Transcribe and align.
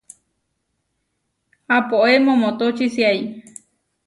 Apóe 1.77 2.13
momotóčisiai. 2.27 3.19